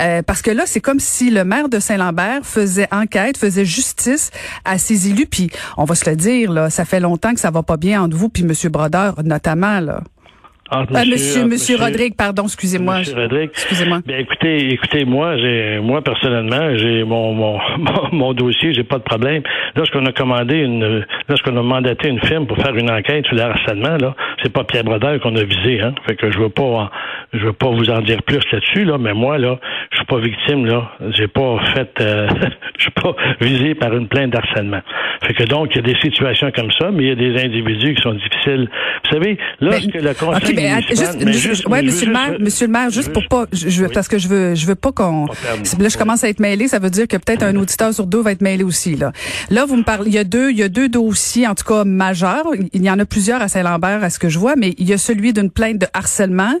euh, 0.00 0.22
parce 0.22 0.42
que 0.42 0.50
là, 0.50 0.64
c'est 0.66 0.80
comme 0.80 1.00
si 1.00 1.30
le 1.30 1.44
maire 1.44 1.68
de 1.68 1.78
Saint-Lambert 1.78 2.40
faisait 2.44 2.88
enquête, 2.92 3.36
faisait 3.36 3.64
justice 3.64 4.30
à 4.64 4.78
ses 4.78 5.08
élus, 5.08 5.26
puis 5.26 5.50
on 5.76 5.84
va 5.84 5.94
se 5.94 6.08
le 6.08 6.16
dire, 6.16 6.52
là, 6.52 6.70
ça 6.70 6.84
fait 6.84 7.00
longtemps 7.00 7.34
que 7.34 7.40
ça 7.40 7.50
va 7.50 7.62
pas 7.62 7.76
bien 7.76 8.02
entre 8.02 8.16
vous 8.16 8.28
puis 8.28 8.42
Monsieur 8.42 8.68
Brodeur, 8.68 9.22
notamment, 9.24 9.80
là. 9.80 10.02
Entre 10.70 10.96
Euh, 10.96 11.04
monsieur, 11.10 11.40
entre 11.42 11.50
monsieur 11.50 11.76
Rodrigue, 11.76 12.14
pardon, 12.16 12.44
excusez-moi. 12.44 12.98
Monsieur 13.00 13.16
Rodrigue. 13.16 13.50
Excusez-moi. 13.52 14.00
Bien, 14.06 14.18
écoutez, 14.18 14.72
écoutez, 14.72 15.04
moi, 15.04 15.36
j'ai, 15.36 15.78
moi 15.80 16.02
personnellement, 16.02 16.76
j'ai 16.76 17.04
mon, 17.04 17.32
mon, 17.34 17.58
mon, 17.78 18.08
mon 18.12 18.32
dossier, 18.32 18.72
j'ai 18.72 18.84
pas 18.84 18.98
de 18.98 19.02
problème. 19.04 19.42
Lorsqu'on 19.76 20.04
a 20.06 20.12
commandé 20.12 20.56
une, 20.56 21.04
lorsqu'on 21.28 21.56
a 21.56 21.62
mandaté 21.62 22.08
une 22.08 22.20
firme 22.20 22.46
pour 22.46 22.56
faire 22.56 22.74
une 22.74 22.90
enquête 22.90 23.26
sur 23.26 23.34
le 23.36 23.42
harcèlement, 23.42 23.96
là, 23.98 24.14
c'est 24.44 24.52
pas 24.52 24.62
Pierre 24.64 24.84
Brodeur 24.84 25.18
qu'on 25.20 25.34
a 25.36 25.42
visé, 25.42 25.80
hein. 25.80 25.94
Fait 26.06 26.16
que 26.16 26.30
je 26.30 26.38
veux 26.38 26.50
pas, 26.50 26.90
je 27.32 27.38
veux 27.46 27.52
pas 27.54 27.70
vous 27.70 27.88
en 27.90 28.00
dire 28.02 28.22
plus 28.22 28.40
là-dessus, 28.52 28.84
là, 28.84 28.98
mais 28.98 29.14
moi, 29.14 29.38
là, 29.38 29.58
je 29.90 29.96
suis 29.96 30.06
pas 30.06 30.18
victime, 30.18 30.66
là. 30.66 30.90
J'ai 31.16 31.26
pas 31.28 31.56
fait, 31.74 31.90
euh, 32.00 32.28
je 32.78 32.82
suis 32.82 32.90
pas 32.92 33.16
visé 33.40 33.74
par 33.74 33.96
une 33.96 34.06
plainte 34.06 34.30
d'harcèlement. 34.32 34.80
Fait 35.26 35.32
que 35.32 35.44
donc, 35.44 35.68
il 35.72 35.76
y 35.76 35.78
a 35.78 35.82
des 35.94 35.98
situations 36.00 36.50
comme 36.54 36.70
ça, 36.78 36.90
mais 36.92 37.04
il 37.04 37.08
y 37.08 37.12
a 37.12 37.14
des 37.14 37.42
individus 37.42 37.94
qui 37.94 38.02
sont 38.02 38.12
difficiles. 38.12 38.68
Vous 39.04 39.10
savez, 39.18 39.38
lorsque 39.60 39.94
le 39.94 40.12
conseil 40.14 40.50
OK, 40.50 40.52
mais 40.54 40.70
att- 40.70 40.82
municipal- 40.82 40.96
juste, 40.96 41.24
mais 41.24 41.32
juste- 41.32 41.66
ouais, 41.66 41.82
monsieur 41.82 42.06
le 42.06 42.12
juste- 42.14 42.28
maire, 42.30 42.40
monsieur 42.40 42.66
le 42.66 42.72
maire, 42.72 42.90
juste 42.90 43.12
pour 43.12 43.26
pas, 43.28 43.46
je, 43.52 43.68
je- 43.70 43.84
Oui. 43.84 43.90
parce 43.94 44.08
que 44.08 44.18
je 44.18 44.28
veux, 44.28 44.54
je 44.54 44.66
veux 44.66 44.74
pas 44.74 44.92
qu'on, 44.92 45.24
là, 45.26 45.88
je 45.88 45.96
commence 45.96 46.22
à 46.24 46.28
être 46.28 46.40
mêlé, 46.40 46.68
ça 46.68 46.78
veut 46.78 46.90
dire 46.90 47.08
que 47.08 47.16
peut-être 47.16 47.42
un 47.42 47.56
auditeur 47.56 47.94
sur 47.94 48.06
deux 48.06 48.20
va 48.22 48.32
être 48.32 48.42
mêlé 48.42 48.62
aussi, 48.64 48.96
là. 48.96 49.12
Là, 49.50 49.64
vous 49.64 49.76
me 49.76 49.82
parlez, 49.84 50.10
il 50.10 50.14
y 50.14 50.18
a 50.18 50.24
deux, 50.24 50.50
il 50.50 50.58
y 50.58 50.62
a 50.62 50.68
deux 50.68 50.88
dossiers, 50.90 51.46
en 51.46 51.54
tout 51.54 51.64
cas, 51.64 51.84
majeurs. 51.84 52.44
Il 52.74 52.84
y 52.84 52.90
en 52.90 52.98
a 52.98 53.04
plusieurs 53.06 53.40
à 53.40 53.48
Saint-Lambert, 53.48 54.02
à 54.04 54.10
ce 54.10 54.18
que 54.18 54.28
je 54.34 54.38
vois, 54.38 54.56
mais 54.56 54.74
il 54.78 54.86
y 54.88 54.92
a 54.92 54.98
celui 54.98 55.32
d'une 55.32 55.50
plainte 55.50 55.78
de 55.78 55.86
harcèlement, 55.94 56.54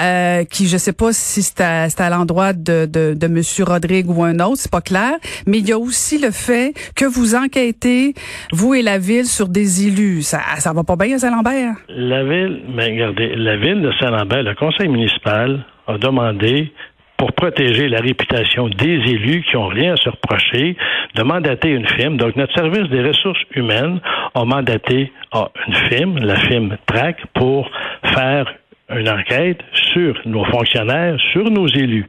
euh, 0.00 0.44
qui, 0.44 0.68
je 0.68 0.76
sais 0.76 0.92
pas 0.92 1.12
si 1.12 1.42
c'est 1.42 1.60
à, 1.60 1.88
à 2.06 2.10
l'endroit 2.10 2.52
de, 2.52 2.86
de, 2.86 3.14
de 3.22 3.26
monsieur 3.26 3.64
Rodrigue 3.64 4.08
ou 4.08 4.22
un 4.22 4.38
autre, 4.40 4.58
c'est 4.62 4.70
pas 4.70 4.80
clair. 4.92 5.12
Mais 5.46 5.58
il 5.58 5.68
y 5.68 5.72
a 5.72 5.78
aussi 5.78 6.18
le 6.18 6.30
fait 6.30 6.74
que 6.94 7.06
vous 7.06 7.34
enquêtez, 7.34 8.14
vous 8.52 8.74
et 8.74 8.82
la 8.82 8.98
ville, 8.98 9.26
sur 9.26 9.48
des 9.48 9.86
élus. 9.86 10.22
Ça, 10.22 10.40
ça 10.58 10.72
va 10.72 10.84
pas 10.84 10.96
bien 10.96 11.16
à 11.16 11.18
Saint-Lambert? 11.18 11.74
La 11.88 12.22
ville, 12.24 12.62
mais 12.74 12.86
regardez, 12.92 13.34
la 13.36 13.56
ville 13.56 13.80
de 13.82 13.90
Saint-Lambert, 13.98 14.42
le 14.42 14.54
conseil 14.54 14.88
municipal 14.88 15.64
a 15.86 15.98
demandé 15.98 16.72
pour 17.16 17.32
protéger 17.32 17.88
la 17.88 18.00
réputation 18.00 18.68
des 18.68 18.94
élus 18.94 19.44
qui 19.48 19.56
ont 19.56 19.68
rien 19.68 19.94
à 19.94 19.96
se 19.96 20.08
reprocher, 20.08 20.76
de 21.14 21.22
mandater 21.22 21.70
une 21.70 21.86
firme. 21.86 22.16
Donc, 22.16 22.36
notre 22.36 22.54
service 22.54 22.88
des 22.90 23.02
ressources 23.02 23.42
humaines 23.54 24.00
a 24.34 24.44
mandaté 24.44 25.12
une 25.34 25.74
firme, 25.88 26.18
la 26.18 26.36
firme 26.36 26.76
TRAC, 26.86 27.16
pour 27.34 27.70
faire 28.14 28.52
une 28.90 29.08
enquête 29.08 29.60
sur 29.92 30.20
nos 30.26 30.44
fonctionnaires, 30.44 31.16
sur 31.32 31.50
nos 31.50 31.66
élus. 31.66 32.06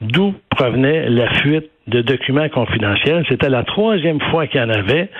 D'où 0.00 0.34
provenait 0.50 1.08
la 1.08 1.30
fuite 1.34 1.70
de 1.86 2.00
documents 2.00 2.48
confidentiels. 2.48 3.24
C'était 3.28 3.50
la 3.50 3.62
troisième 3.62 4.20
fois 4.30 4.46
qu'il 4.46 4.60
y 4.60 4.64
en 4.64 4.70
avait. 4.70 5.10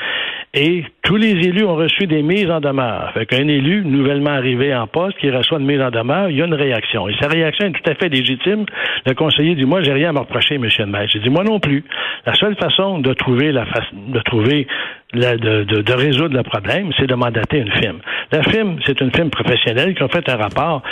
Et 0.56 0.84
tous 1.02 1.16
les 1.16 1.30
élus 1.32 1.64
ont 1.64 1.74
reçu 1.74 2.06
des 2.06 2.22
mises 2.22 2.48
en 2.48 2.60
demeure. 2.60 3.10
Fait 3.12 3.26
qu'un 3.26 3.48
élu 3.48 3.84
nouvellement 3.84 4.30
arrivé 4.30 4.72
en 4.72 4.86
poste 4.86 5.18
qui 5.18 5.28
reçoit 5.28 5.58
une 5.58 5.66
mise 5.66 5.80
en 5.80 5.90
demeure, 5.90 6.30
il 6.30 6.36
y 6.36 6.42
a 6.42 6.46
une 6.46 6.54
réaction. 6.54 7.08
Et 7.08 7.14
sa 7.20 7.26
réaction 7.26 7.66
est 7.66 7.72
tout 7.72 7.90
à 7.90 7.94
fait 7.96 8.08
légitime. 8.08 8.64
Le 9.04 9.14
conseiller 9.14 9.56
dit, 9.56 9.64
moi, 9.64 9.82
j'ai 9.82 9.92
rien 9.92 10.10
à 10.10 10.12
me 10.12 10.20
reprocher, 10.20 10.58
monsieur 10.58 10.84
le 10.84 10.92
maire. 10.92 11.08
J'ai 11.08 11.18
dit, 11.18 11.28
moi 11.28 11.42
non 11.42 11.58
plus. 11.58 11.82
La 12.24 12.34
seule 12.34 12.54
façon 12.54 13.00
de 13.00 13.12
trouver 13.14 13.50
la 13.50 13.66
fa- 13.66 13.82
de 13.92 14.20
trouver 14.20 14.68
la- 15.12 15.36
de, 15.36 15.64
de, 15.64 15.82
de 15.82 15.92
résoudre 15.92 16.36
le 16.36 16.44
problème, 16.44 16.90
c'est 16.98 17.08
de 17.08 17.14
mandater 17.16 17.58
une 17.58 17.72
firme. 17.72 17.98
La 18.30 18.44
firme, 18.44 18.76
c'est 18.86 19.00
une 19.00 19.10
firme 19.12 19.30
professionnelle 19.30 19.94
qui 19.96 20.04
a 20.04 20.08
fait 20.08 20.28
un 20.28 20.36
rapport. 20.36 20.82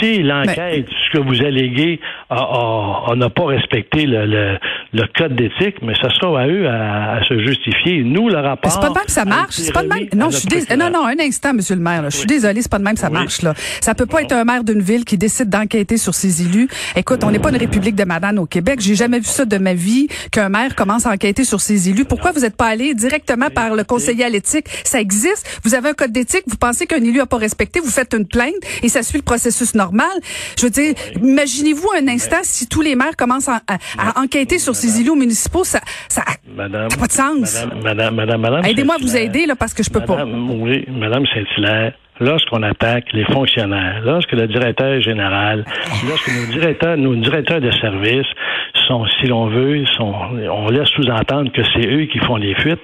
Si 0.00 0.22
l'enquête, 0.22 0.88
ce 0.88 1.10
que 1.18 1.22
vous 1.22 1.40
alléguez, 1.44 2.00
a- 2.30 2.34
a- 2.34 3.02
a- 3.12 3.16
n'a 3.16 3.28
pas 3.30 3.46
respecté 3.46 4.06
le, 4.06 4.24
le, 4.26 4.58
le 4.94 5.02
code 5.18 5.34
d'éthique, 5.36 5.76
mais 5.82 5.92
ce 6.00 6.08
sera 6.08 6.40
à 6.42 6.46
eux 6.46 6.66
à, 6.68 7.16
à 7.16 7.24
se 7.24 7.36
justifier. 7.44 8.02
Nous, 8.04 8.28
le 8.28 8.38
rapport. 8.38 8.70
C'est 8.72 8.80
pas 8.80 8.88
de 8.90 8.94
même 8.94 9.04
que 9.04 9.10
ça 9.12 9.24
marche. 9.24 9.54
C'est 9.56 9.72
pas 9.72 9.82
de 9.82 9.88
même. 9.88 10.06
Non, 10.14 10.30
je 10.30 10.36
suis 10.38 10.46
dés- 10.48 10.76
non, 10.76 10.88
non, 10.90 11.04
un 11.04 11.18
instant, 11.20 11.52
monsieur 11.52 11.74
le 11.74 11.80
maire. 11.82 12.00
là. 12.02 12.10
Je 12.10 12.16
suis 12.16 12.22
Oui. 12.28 12.34
désolée, 12.36 12.62
c'est 12.62 12.70
pas 12.70 12.78
de 12.78 12.84
même 12.84 12.94
que 12.94 13.00
ça 13.00 13.08
Oui. 13.08 13.14
marche. 13.14 13.42
Là. 13.42 13.54
Ça 13.80 13.94
peut 13.94 14.06
pas 14.06 14.22
être 14.22 14.32
un 14.32 14.44
maire 14.44 14.62
d'une 14.64 14.80
ville 14.80 15.04
qui 15.04 15.18
décide 15.18 15.48
d'enquêter 15.50 15.96
sur 15.98 16.14
ses 16.14 16.42
élus. 16.42 16.68
Écoute, 16.96 17.24
on 17.24 17.30
n'est 17.32 17.38
pas 17.40 17.50
une 17.50 17.56
république 17.56 17.96
de 17.96 18.04
banane 18.04 18.38
au 18.38 18.46
Québec. 18.46 18.80
J'ai 18.80 18.94
jamais 18.94 19.18
vu 19.18 19.26
ça 19.26 19.44
de 19.44 19.58
ma 19.58 19.74
vie 19.74 20.06
qu'un 20.30 20.48
maire 20.48 20.74
commence 20.76 21.06
à 21.06 21.10
enquêter 21.10 21.42
sur 21.44 21.60
ses 21.60 21.88
élus. 21.88 22.04
Pourquoi 22.04 22.30
vous 22.32 22.40
n'êtes 22.40 22.56
pas 22.56 22.66
allé 22.68 22.94
directement 22.94 23.50
par 23.50 23.74
le 23.74 23.82
conseiller 23.84 24.24
à 24.24 24.28
l'éthique? 24.28 24.66
Ça 24.84 25.00
existe. 25.00 25.60
Vous 25.64 25.74
avez 25.74 25.88
un 25.90 25.94
code 25.94 26.12
d'éthique. 26.12 26.44
Vous 26.46 26.56
pensez 26.56 26.86
qu'un 26.86 27.02
élu 27.02 27.20
a 27.20 27.26
pas 27.26 27.36
respecté, 27.38 27.80
vous 27.80 27.90
faites 27.90 28.14
une 28.14 28.26
plainte 28.26 28.54
et 28.82 28.88
ça 28.88 29.02
suit 29.02 29.18
le 29.18 29.24
processus 29.24 29.74
normal. 29.74 30.06
Je 30.58 30.64
veux 30.66 30.70
dire, 30.70 30.94
imaginez-vous 31.20 31.88
un 32.00 32.06
instant 32.08 32.36
si 32.42 32.68
tous 32.68 32.80
les 32.80 32.94
maires 32.94 33.16
commencent 33.16 33.48
à, 33.48 33.60
à- 33.66 33.78
à 33.98 34.20
enquêter 34.20 34.58
sur 34.58 34.76
ces 34.84 35.00
élus 35.00 35.16
municipaux, 35.16 35.64
ça, 35.64 35.80
ça, 36.08 36.22
Madame, 36.54 36.88
pas 36.88 37.06
de 37.06 37.12
sens. 37.12 37.66
Madame, 37.66 37.82
madame, 37.82 38.14
madame, 38.14 38.40
madame 38.40 38.64
Aidez-moi 38.64 38.96
à 38.96 38.98
vous 38.98 39.16
aider 39.16 39.46
là 39.46 39.54
parce 39.56 39.74
que 39.74 39.82
je 39.82 39.90
peux 39.90 40.00
pas. 40.00 40.24
Oui, 40.24 40.84
Madame 40.88 41.24
Saint-Hilaire, 41.26 41.92
lorsqu'on 42.20 42.62
attaque 42.62 43.12
les 43.12 43.24
fonctionnaires, 43.24 44.02
lorsque 44.04 44.32
le 44.32 44.46
directeur 44.46 45.00
général, 45.00 45.64
lorsque 46.08 46.28
nos 46.28 46.52
directeurs, 46.52 46.96
nos 46.96 47.14
directeurs 47.16 47.60
de 47.60 47.70
service 47.72 48.26
sont, 48.86 49.06
si 49.20 49.26
l'on 49.26 49.46
veut, 49.48 49.84
sont, 49.96 50.14
on 50.52 50.68
laisse 50.68 50.88
sous-entendre 50.90 51.50
que 51.52 51.62
c'est 51.72 51.86
eux 51.86 52.04
qui 52.04 52.18
font 52.18 52.36
les 52.36 52.54
fuites, 52.54 52.82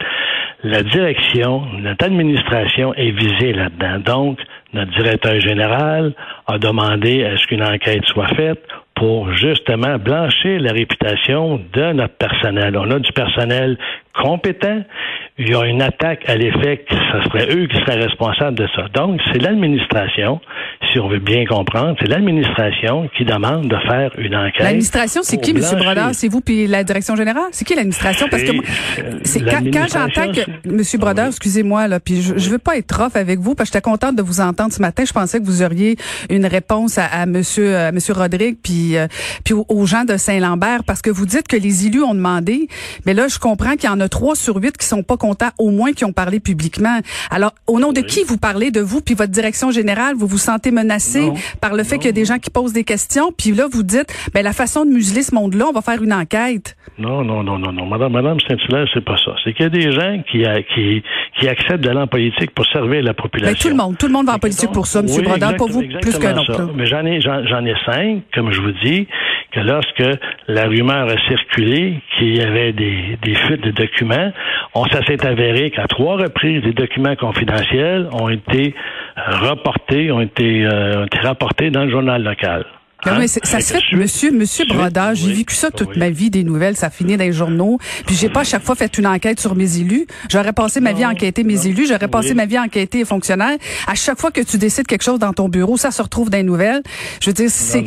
la 0.63 0.83
direction, 0.83 1.63
notre 1.79 2.05
administration 2.05 2.93
est 2.95 3.13
visée 3.13 3.53
là-dedans. 3.53 3.99
Donc, 4.05 4.39
notre 4.73 4.93
directeur 4.93 5.41
général 5.41 6.15
a 6.47 6.59
demandé 6.59 7.25
à 7.25 7.37
ce 7.39 7.47
qu'une 7.47 7.63
enquête 7.63 8.05
soit 8.07 8.29
faite 8.29 8.63
pour 9.01 9.33
justement 9.33 9.97
blanchir 9.99 10.61
la 10.61 10.73
réputation 10.73 11.59
de 11.73 11.93
notre 11.95 12.17
personnel. 12.17 12.77
On 12.77 12.91
a 12.91 12.99
du 12.99 13.11
personnel 13.13 13.79
compétent. 14.15 14.83
Il 15.39 15.49
y 15.49 15.55
a 15.55 15.65
une 15.65 15.81
attaque 15.81 16.29
à 16.29 16.37
l'effet 16.37 16.85
que 16.89 16.95
ce 16.95 17.29
serait 17.29 17.55
eux 17.55 17.67
qui 17.67 17.77
seraient 17.79 18.03
responsables 18.03 18.59
de 18.59 18.67
ça. 18.77 18.89
Donc, 18.93 19.21
c'est 19.33 19.39
l'administration, 19.39 20.41
si 20.93 20.99
on 20.99 21.09
veut 21.09 21.19
bien 21.19 21.47
comprendre, 21.47 21.97
c'est 22.01 22.09
l'administration 22.09 23.09
qui 23.17 23.25
demande 23.25 23.69
de 23.69 23.77
faire 23.89 24.11
une 24.19 24.37
enquête. 24.37 24.61
L'administration, 24.61 25.23
c'est 25.23 25.39
qui, 25.39 25.53
M. 25.53 25.63
Brodeur? 25.79 26.11
C'est 26.13 26.29
vous 26.29 26.41
puis 26.41 26.67
la 26.67 26.85
direction 26.85 27.17
générale? 27.17 27.49
C'est 27.53 27.65
qui 27.65 27.75
l'administration? 27.75 28.29
Parce 28.31 28.43
que 28.43 28.53
moi, 28.53 28.65
c'est 29.25 29.41
quand, 29.41 29.63
quand 29.73 29.87
j'entends 29.91 30.33
que, 30.33 30.41
M. 30.69 31.01
Brodeur, 31.01 31.29
excusez-moi, 31.29 31.89
là, 31.89 32.01
puis 32.01 32.21
je, 32.21 32.37
je 32.37 32.51
veux 32.51 32.59
pas 32.59 32.77
être 32.77 32.93
rough 33.03 33.17
avec 33.17 33.39
vous, 33.39 33.55
parce 33.55 33.71
que 33.71 33.79
j'étais 33.79 33.89
contente 33.89 34.17
de 34.17 34.23
vous 34.23 34.41
entendre 34.41 34.73
ce 34.73 34.81
matin. 34.81 35.05
Je 35.07 35.13
pensais 35.13 35.39
que 35.41 35.45
vous 35.45 35.63
auriez 35.63 35.97
une 36.29 36.47
réponse 36.47 36.99
à, 36.99 37.07
à 37.07 37.27
Monsieur, 37.27 37.77
à 37.77 37.93
Monsieur 37.93 38.15
Rodrigue, 38.15 38.57
puis, 38.63 38.97
euh, 38.97 39.07
puis 39.45 39.55
aux, 39.55 39.87
gens 39.87 40.05
de 40.05 40.17
Saint-Lambert, 40.17 40.85
parce 40.85 41.03
que 41.03 41.11
vous 41.11 41.27
dites 41.27 41.49
que 41.49 41.57
les 41.57 41.87
élus 41.87 42.03
ont 42.03 42.15
demandé, 42.15 42.69
mais 43.07 43.15
là, 43.15 43.29
je 43.29 43.39
comprends 43.39 43.77
qu'il 43.77 43.89
y 43.89 43.93
en 43.93 44.00
a 44.01 44.09
trois 44.09 44.35
sur 44.35 44.57
huit 44.57 44.77
qui 44.77 44.87
sont 44.87 45.03
pas 45.03 45.17
contents, 45.17 45.51
au 45.59 45.71
moins 45.71 45.93
qui 45.93 46.05
ont 46.05 46.13
parlé 46.13 46.41
publiquement. 46.41 46.99
Alors, 47.31 47.53
au 47.67 47.79
nom 47.79 47.93
de 47.93 48.01
qui 48.01 48.25
vous 48.25 48.39
parlez 48.39 48.71
de 48.71 48.81
vous 48.81 49.01
puis 49.01 49.15
votre 49.15 49.33
direction 49.33 49.71
générale, 49.71 50.15
vous 50.17 50.27
vous 50.27 50.39
sentez 50.39 50.71
menacé 50.71 51.31
par 51.61 51.75
le 51.75 51.85
fait 51.85 51.97
qu'il 51.99 52.07
y 52.07 52.11
a 52.11 52.13
des 52.13 52.25
gens 52.25 52.39
qui 52.39 52.51
posent 52.51 52.73
des 52.73 52.85
questions, 52.85 53.33
puis 53.37 53.53
là 53.53 53.67
vous 53.71 53.83
dites, 53.83 54.13
ben 54.35 54.43
la 54.43 54.53
façon 54.53 54.85
de 54.85 54.91
museler 54.91 55.23
ce 55.23 55.35
monde-là, 55.35 55.67
on 55.69 55.73
va 55.73 55.83
faire 55.83 56.03
une 56.03 56.13
enquête. 56.13 56.77
Non, 56.99 57.25
non, 57.25 57.43
non, 57.43 57.59
non, 57.59 57.73
non, 57.73 57.87
Madame, 57.87 58.13
Madame 58.13 58.39
Saint-Hilaire, 58.41 58.87
c'est 58.93 59.05
pas 59.05 59.17
ça. 59.17 59.33
C'est 59.43 59.55
qu'il 59.55 59.65
y 59.65 59.67
a 59.67 59.71
des 59.71 59.93
gens 59.93 60.23
qui, 60.31 60.45
qui, 60.75 61.03
qui 61.39 61.49
acceptent 61.49 61.83
d'aller 61.83 62.01
en 62.01 62.07
politique 62.07 62.51
pour 62.55 62.67
servir 62.67 63.03
la 63.03 63.15
population. 63.15 63.53
Ben, 63.53 63.59
tout 63.59 63.69
le 63.69 63.75
monde, 63.75 63.99
tout 63.99 64.07
le 64.07 64.13
monde 64.13 64.27
va 64.27 64.35
en 64.35 64.39
politique 64.39 64.73
pour 64.73 64.87
ça, 64.87 65.01
M. 65.01 65.07
Oui, 65.09 65.23
Brodeur, 65.23 65.57
pas 65.57 65.67
vous 65.67 65.83
plus 66.01 66.19
qu'un 66.19 66.37
autre. 66.37 66.71
Mais 66.77 66.87
j'en 66.87 67.05
ai, 67.07 67.21
j'en 67.21 67.65
ai 67.65 67.75
cinq, 67.87 68.25
comme 68.35 68.53
je 68.53 68.61
vous 68.61 68.73
dis, 68.85 69.07
que 69.53 69.61
lorsque 69.61 70.05
la 70.49 70.67
rumeur 70.67 71.09
a 71.09 71.29
circulé 71.29 72.01
qu'il 72.17 72.37
y 72.37 72.41
avait 72.41 72.73
des, 72.73 73.19
des 73.23 73.35
fuites 73.35 73.63
de 73.63 73.71
documents, 73.71 74.33
on 74.75 74.85
s'est 74.85 75.27
avéré 75.27 75.71
qu'à 75.71 75.87
trois 75.87 76.17
reprises, 76.17 76.63
des 76.63 76.73
documents 76.73 77.17
confidentiels 77.17 78.09
ont 78.13 78.29
été 78.29 78.75
reportés, 79.17 80.11
ont 80.13 80.21
été, 80.21 80.65
euh, 80.65 81.03
ont 81.03 81.05
été 81.05 81.19
rapportés 81.19 81.71
dans 81.71 81.85
le 81.85 81.91
journal 81.91 82.23
local. 82.23 82.65
Hein? 83.07 83.27
ça 83.27 83.61
se 83.61 83.73
fait, 83.73 83.97
monsieur, 83.97 84.31
monsieur 84.31 84.65
Brodeur, 84.67 85.15
j'ai 85.15 85.33
vécu 85.33 85.55
ça 85.55 85.71
toute 85.71 85.97
ma 85.97 86.11
vie, 86.11 86.31
des 86.31 86.45
nouvelles, 86.45 86.77
ça 86.77 86.91
finit 86.91 87.17
dans 87.17 87.25
les 87.25 87.33
journaux. 87.33 87.79
Puis 88.07 88.15
j'ai 88.15 88.29
pas 88.29 88.41
à 88.41 88.45
chaque 88.45 88.63
fois 88.63 88.75
fait 88.75 88.99
une 88.99 89.07
enquête 89.07 89.41
sur 89.41 89.55
mes 89.55 89.79
élus. 89.79 90.07
J'aurais 90.29 90.53
passé 90.53 90.81
ma 90.81 90.93
vie 90.93 91.05
à 91.05 91.09
enquêter 91.11 91.45
mes 91.45 91.67
élus, 91.67 91.87
j'aurais 91.87 92.09
passé 92.09 92.35
ma 92.35 92.47
vie 92.47 92.57
à 92.57 92.63
enquêter 92.63 92.99
les 92.99 93.05
fonctionnaires. 93.05 93.57
À 93.87 93.95
chaque 93.95 94.21
fois 94.21 94.31
que 94.31 94.41
tu 94.41 94.59
décides 94.59 94.87
quelque 94.87 95.03
chose 95.03 95.19
dans 95.19 95.33
ton 95.33 95.49
bureau, 95.49 95.77
ça 95.77 95.91
se 95.91 96.03
retrouve 96.03 96.31
dans 96.31 96.39
les 96.39 96.45
nouvelles. 96.45 96.83
Je 97.21 97.31
veux 97.31 97.35
dire, 97.35 97.51
c'est, 97.51 97.85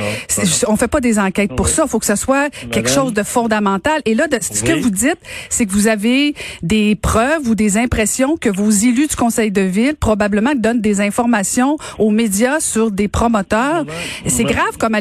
on 0.68 0.76
fait 0.76 0.88
pas 0.88 1.02
des 1.02 1.20
enquêtes 1.20 1.56
pour 1.56 1.68
ça. 1.68 1.84
Il 1.86 1.90
faut 1.90 2.00
que 2.00 2.06
ça 2.06 2.16
soit 2.16 2.50
quelque 2.72 2.90
chose 2.90 3.14
de 3.14 3.24
fondamental. 3.24 4.02
Et 4.06 4.16
là, 4.16 4.28
de, 4.28 4.38
ce 4.42 4.64
que 4.64 4.74
vous 4.74 4.90
dites, 4.90 5.20
c'est 5.50 5.66
que 5.66 5.72
vous 5.72 5.88
avez 5.88 6.34
des 6.62 6.96
preuves 6.96 7.48
ou 7.48 7.56
des 7.56 7.78
impressions 7.78 8.38
que 8.38 8.50
vos 8.50 8.70
élus 8.70 9.08
du 9.08 9.16
conseil 9.16 9.52
de 9.52 9.62
ville 9.62 9.96
probablement 9.96 10.54
donnent 10.56 10.82
des 10.82 11.02
informations 11.02 11.78
aux 12.00 12.12
médias 12.12 12.60
sur 12.60 12.92
des 12.92 13.08
promoteurs. 13.08 13.86
C'est 14.26 14.44
grave 14.44 14.78
comme 14.80 14.96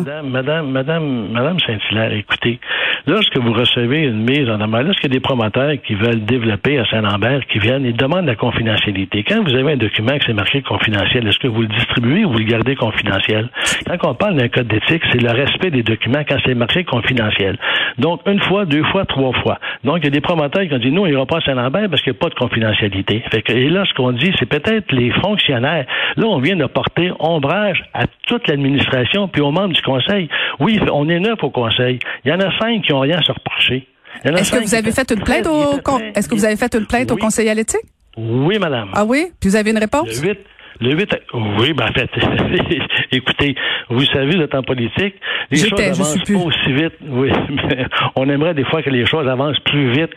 Madame, 0.00 0.30
Madame, 0.30 0.70
Madame, 0.70 1.28
Madame 1.32 1.58
Saint-Hilaire, 1.60 2.12
écoutez, 2.12 2.58
lorsque 3.06 3.36
vous 3.38 3.52
recevez 3.52 4.02
une 4.02 4.22
mise 4.22 4.48
en 4.48 4.58
demeure, 4.58 4.82
lorsqu'il 4.82 5.10
y 5.10 5.12
a 5.12 5.16
des 5.16 5.20
promoteurs 5.20 5.72
qui 5.86 5.94
veulent 5.94 6.24
développer 6.24 6.78
à 6.78 6.84
Saint-Lambert, 6.86 7.46
qui 7.46 7.58
viennent, 7.58 7.84
ils 7.84 7.96
demandent 7.96 8.26
la 8.26 8.36
confidentialité. 8.36 9.24
Quand 9.24 9.42
vous 9.42 9.54
avez 9.54 9.72
un 9.72 9.76
document 9.76 10.18
qui 10.18 10.26
c'est 10.26 10.32
marqué 10.32 10.62
confidentiel, 10.62 11.26
est-ce 11.26 11.38
que 11.38 11.48
vous 11.48 11.62
le 11.62 11.68
distribuez 11.68 12.24
ou 12.24 12.32
vous 12.32 12.38
le 12.38 12.44
gardez 12.44 12.74
confidentiel? 12.74 13.48
Quand 13.86 14.10
on 14.10 14.14
parle 14.14 14.36
d'un 14.36 14.48
code 14.48 14.66
d'éthique, 14.66 15.02
c'est 15.12 15.22
le 15.22 15.30
respect 15.30 15.70
des 15.70 15.82
documents 15.82 16.24
quand 16.28 16.36
c'est 16.44 16.54
marqué 16.54 16.84
confidentiel. 16.84 17.58
Donc, 17.98 18.20
une 18.26 18.40
fois, 18.40 18.64
deux 18.64 18.84
fois, 18.84 19.04
trois 19.04 19.32
fois. 19.42 19.58
Donc, 19.84 19.98
il 19.98 20.04
y 20.04 20.08
a 20.08 20.10
des 20.10 20.20
promoteurs 20.20 20.66
qui 20.66 20.74
ont 20.74 20.78
dit, 20.78 20.88
il 20.88 20.94
n'y 20.94 21.14
aura 21.14 21.26
pas 21.26 21.38
à 21.38 21.40
Saint-Lambert 21.40 21.88
parce 21.88 22.02
qu'il 22.02 22.12
n'y 22.12 22.18
a 22.18 22.20
pas 22.20 22.28
de 22.28 22.34
confidentialité. 22.34 23.22
Et 23.48 23.68
là, 23.70 23.84
ce 23.86 23.94
qu'on 23.94 24.12
dit, 24.12 24.32
c'est 24.38 24.48
peut-être 24.48 24.92
les 24.92 25.10
fonctionnaires. 25.22 25.86
Là, 26.16 26.26
on 26.26 26.38
vient 26.38 26.56
de 26.56 26.66
porter 26.66 27.12
ombrage 27.20 27.84
à 27.94 28.04
toute 28.26 28.48
l'administration 28.48 29.15
puis 29.26 29.40
aux 29.40 29.50
membres 29.50 29.74
du 29.74 29.82
Conseil. 29.82 30.28
Oui, 30.60 30.80
on 30.92 31.08
est 31.08 31.20
neuf 31.20 31.42
au 31.42 31.50
Conseil. 31.50 31.98
Il 32.24 32.30
y 32.30 32.34
en 32.34 32.40
a 32.40 32.50
cinq 32.58 32.82
qui 32.82 32.92
n'ont 32.92 33.00
rien 33.00 33.18
à 33.18 33.22
se 33.22 33.32
reprocher. 33.32 33.86
Est-ce 34.24 34.52
que 34.52 34.62
vous 34.62 34.74
avez 34.74 34.92
fait 34.92 35.10
une 35.10 35.22
plainte 35.22 35.46
au 35.46 35.98
Est-ce 36.14 36.28
que 36.28 36.34
vous 36.34 36.44
avez 36.44 36.56
fait 36.56 36.74
une 36.74 36.86
plainte 36.86 37.10
au 37.10 37.16
Conseil 37.16 37.48
à 37.48 37.54
l'éthique? 37.54 37.84
Oui, 38.16 38.58
madame. 38.58 38.90
Ah 38.94 39.04
oui? 39.04 39.26
Puis 39.40 39.50
vous 39.50 39.56
avez 39.56 39.70
une 39.70 39.78
réponse? 39.78 40.08
Le 40.22 40.28
8, 40.30 40.38
le 40.80 40.94
8, 40.94 41.16
oui, 41.58 41.72
ben 41.72 41.86
en 41.88 41.92
fait, 41.92 42.10
écoutez, 43.12 43.54
vous 43.88 44.04
savez, 44.06 44.36
vous 44.36 44.42
êtes 44.42 44.54
en 44.54 44.62
politique, 44.62 45.14
les 45.50 45.58
choses 45.58 45.80
avancent 45.80 46.22
pas 46.22 46.38
aussi 46.38 46.72
vite. 46.72 46.94
Oui, 47.08 47.30
mais 47.48 47.86
on 48.16 48.28
aimerait 48.28 48.54
des 48.54 48.64
fois 48.64 48.82
que 48.82 48.90
les 48.90 49.06
choses 49.06 49.28
avancent 49.28 49.58
plus 49.60 49.90
vite 49.92 50.10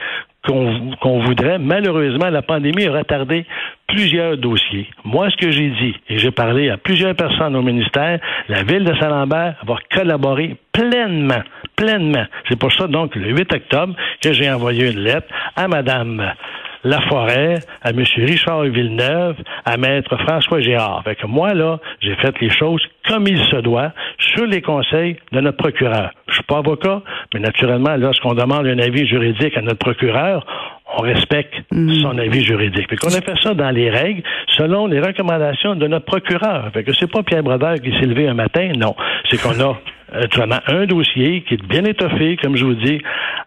qu'on 0.46 1.20
voudrait. 1.22 1.60
Malheureusement, 1.60 2.30
la 2.30 2.42
pandémie 2.42 2.88
a 2.88 2.92
retardé 2.92 3.46
plusieurs 3.88 4.38
dossiers. 4.38 4.88
Moi, 5.04 5.30
ce 5.30 5.38
que 5.38 5.52
j'ai 5.52 5.70
dit, 5.70 5.96
et 6.10 6.18
j'ai 6.18 6.32
parlé 6.32 6.70
à 6.70 6.78
plusieurs 6.78 7.16
personnes 7.16 7.56
au 7.56 7.62
ministère, 7.62 8.20
la 8.48 8.64
ville 8.64 8.84
de 8.84 8.96
Saint-Lambert 8.96 9.56
va 9.66 9.76
collaborer 9.94 10.56
pleinement, 10.72 11.44
pleinement. 11.76 12.26
C'est 12.48 12.58
pour 12.58 12.72
ça, 12.74 12.88
donc, 12.88 13.16
le 13.16 13.30
8 13.36 13.54
octobre, 13.54 13.96
que 14.22 14.34
j'ai 14.34 14.50
envoyé 14.50 14.92
une 14.92 15.00
lettre 15.00 15.28
à 15.56 15.68
Madame 15.68 16.34
Laforêt, 16.84 17.60
à 17.82 17.90
M. 17.90 18.04
Richard 18.18 18.64
Villeneuve, 18.64 19.36
à 19.66 19.78
Maître 19.78 20.16
François 20.18 20.62
Gérard. 20.62 21.04
Fait 21.04 21.16
que 21.16 21.28
moi, 21.28 21.54
là, 21.54 21.80
j'ai 22.02 22.16
fait 22.16 22.40
les 22.40 22.50
choses 22.50 22.82
comme 23.08 23.28
il 23.28 23.40
se 23.46 23.58
doit, 23.58 23.92
sur 24.20 24.46
les 24.46 24.62
conseils 24.62 25.18
de 25.32 25.42
notre 25.42 25.58
procureur. 25.58 26.12
Je 26.28 26.36
suis 26.36 26.44
pas 26.44 26.60
avocat, 26.60 27.02
mais 27.34 27.40
naturellement, 27.40 27.96
lorsqu'on 27.98 28.34
demande 28.34 28.68
un 28.68 28.80
avis 28.80 29.08
juridique 29.08 29.58
à 29.58 29.62
notre 29.62 29.80
procureur, 29.80 30.46
on 30.98 31.02
respecte 31.02 31.54
mm. 31.72 31.94
son 32.02 32.18
avis 32.18 32.44
juridique. 32.44 32.88
Puis 32.88 32.98
qu'on 32.98 33.10
a 33.10 33.22
fait 33.22 33.38
ça 33.42 33.54
dans 33.54 33.70
les 33.70 33.90
règles, 33.90 34.24
selon 34.58 34.88
les 34.88 35.00
recommandations 35.00 35.76
de 35.76 35.88
notre 35.88 36.06
procureur. 36.06 36.70
Fait 36.74 36.84
que 36.84 36.94
c'est 36.94 37.12
pas 37.12 37.24
Pierre 37.24 37.44
Brodeur 37.44 37.76
qui 37.76 37.92
s'est 38.00 38.06
levé 38.06 38.28
un 38.28 38.34
matin, 38.34 38.72
non. 38.78 38.96
C'est 39.30 39.42
qu'on 39.42 39.60
a 39.60 39.78
actuellement 40.14 40.60
un 40.68 40.86
dossier 40.86 41.44
qui 41.44 41.56
est 41.56 41.68
bien 41.68 41.86
étoffé, 41.86 42.38
comme 42.38 42.56
je 42.56 42.66
vous 42.66 42.74
dis, 42.76 43.02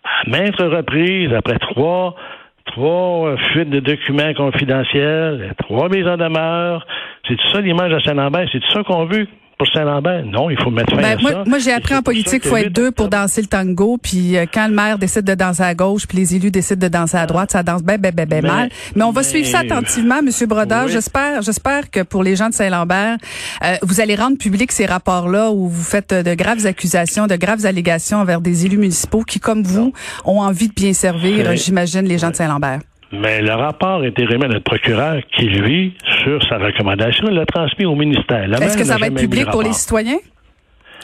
à 0.04 0.28
maintes 0.28 0.60
reprises, 0.60 1.32
après 1.32 1.58
trois 1.58 2.14
trois 2.64 3.36
fuites 3.36 3.70
de 3.70 3.80
documents 3.80 4.34
confidentiels, 4.34 5.54
trois 5.58 5.88
mises 5.88 6.06
en 6.06 6.16
demeure. 6.16 6.86
C'est 7.26 7.36
tout 7.36 7.48
ça 7.48 7.60
l'image 7.60 7.92
de 7.92 8.00
Saint-Lambert? 8.00 8.48
C'est 8.52 8.60
tout 8.60 8.70
ça 8.70 8.82
qu'on 8.82 9.04
veut? 9.04 9.26
Pour 9.62 9.72
Saint-Lambert? 9.72 10.24
Non, 10.26 10.50
il 10.50 10.60
faut 10.60 10.70
mettre 10.70 10.90
fin 10.90 11.02
ben, 11.02 11.18
à 11.18 11.20
moi, 11.20 11.30
ça. 11.30 11.44
Moi, 11.46 11.58
j'ai 11.60 11.72
appris 11.72 11.94
en 11.94 12.02
politique 12.02 12.42
qu'il 12.42 12.50
faut 12.50 12.56
être 12.56 12.72
deux 12.72 12.90
pour 12.90 13.08
danser 13.08 13.42
le 13.42 13.46
tango. 13.46 13.96
Puis 13.96 14.36
euh, 14.36 14.44
quand 14.52 14.66
le 14.66 14.74
maire 14.74 14.98
décide 14.98 15.22
de 15.22 15.34
danser 15.34 15.62
à 15.62 15.74
gauche, 15.74 16.08
puis 16.08 16.18
les 16.18 16.34
élus 16.34 16.50
décident 16.50 16.84
de 16.84 16.88
danser 16.88 17.16
à 17.16 17.26
droite, 17.26 17.52
ça 17.52 17.62
danse 17.62 17.84
bien, 17.84 17.96
bien, 17.96 18.10
bien, 18.10 18.26
bien 18.26 18.40
mal. 18.40 18.70
Mais 18.96 19.04
on 19.04 19.12
va 19.12 19.22
suivre 19.22 19.46
ça 19.46 19.60
attentivement, 19.60 20.20
Monsieur 20.20 20.46
Brodeur. 20.46 20.88
J'espère, 20.88 21.42
j'espère 21.42 21.90
que 21.90 22.02
pour 22.02 22.24
les 22.24 22.34
gens 22.34 22.48
de 22.48 22.54
Saint-Lambert, 22.54 23.18
euh, 23.64 23.76
vous 23.82 24.00
allez 24.00 24.16
rendre 24.16 24.36
public 24.36 24.72
ces 24.72 24.86
rapports-là 24.86 25.52
où 25.52 25.68
vous 25.68 25.84
faites 25.84 26.12
de 26.12 26.34
graves 26.34 26.66
accusations, 26.66 27.28
de 27.28 27.36
graves 27.36 27.64
allégations 27.64 28.18
envers 28.18 28.40
des 28.40 28.66
élus 28.66 28.78
municipaux 28.78 29.22
qui, 29.22 29.38
comme 29.38 29.62
vous, 29.62 29.92
ont 30.24 30.40
envie 30.40 30.68
de 30.68 30.74
bien 30.74 30.92
servir, 30.92 31.54
j'imagine, 31.54 32.02
les 32.02 32.18
gens 32.18 32.30
de 32.30 32.36
Saint-Lambert. 32.36 32.80
Mais 33.12 33.42
le 33.42 33.52
rapport 33.52 34.00
a 34.00 34.06
été 34.06 34.24
remis 34.24 34.44
à 34.44 34.48
notre 34.48 34.64
procureur 34.64 35.20
qui, 35.36 35.44
lui, 35.46 35.94
sur 36.22 36.42
sa 36.48 36.56
recommandation, 36.56 37.28
l'a 37.28 37.44
transmis 37.44 37.84
au 37.84 37.94
ministère. 37.94 38.50
Est-ce 38.62 38.76
que 38.76 38.84
ça 38.84 38.96
va 38.96 39.08
être 39.08 39.14
public 39.14 39.46
pour 39.50 39.62
les 39.62 39.72
citoyens? 39.72 40.18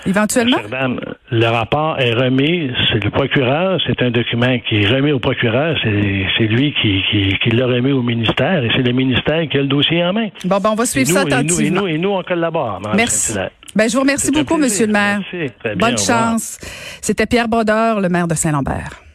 Éventuellement? 0.07 0.59
le 1.31 1.47
rapport 1.47 1.99
est 1.99 2.13
remis, 2.13 2.71
c'est 2.91 3.03
le 3.03 3.11
procureur, 3.11 3.81
c'est 3.87 4.01
un 4.03 4.11
document 4.11 4.59
qui 4.69 4.83
est 4.83 4.89
remis 4.89 5.13
au 5.13 5.19
procureur, 5.19 5.77
c'est 5.83 6.45
lui 6.45 6.73
qui, 6.81 7.03
qui, 7.43 7.51
l'a 7.51 7.67
remis 7.67 7.93
au 7.93 8.03
ministère 8.03 8.65
et 8.65 8.71
c'est 8.77 8.83
le 8.83 8.93
ministère 8.93 9.49
qui 9.49 9.59
a 9.59 9.63
le 9.63 9.67
dossier 9.67 10.05
en 10.05 10.13
main. 10.13 10.29
Bon, 10.45 10.59
ben 10.59 10.71
on 10.71 10.75
va 10.77 10.87
suivre 10.87 11.11
ça 11.11 11.23
attentivement. 11.23 11.87
Et 11.87 11.99
nous, 11.99 12.11
on 12.11 12.23
collabore. 12.23 12.81
Merci. 12.95 13.35
Ben, 13.75 13.89
je 13.89 13.95
vous 13.95 14.01
remercie 14.01 14.31
beaucoup, 14.31 14.57
Monsieur 14.57 14.87
le 14.87 14.93
maire. 14.93 15.21
Bonne 15.77 15.99
chance. 15.99 16.59
C'était 17.03 17.27
Pierre 17.27 17.49
Brodeur, 17.49 18.01
le 18.01 18.09
maire 18.09 18.29
de 18.29 18.35
Saint-Lambert. 18.35 19.08